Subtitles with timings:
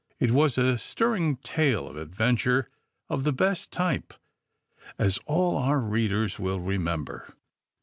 [0.19, 2.69] It was a stirring tale of adventure
[3.07, 4.15] of the best type,
[4.97, 7.35] as all our readers will remember.